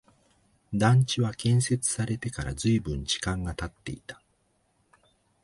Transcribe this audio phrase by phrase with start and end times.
[0.73, 4.19] 団地は建設されてから随分時間が経っていた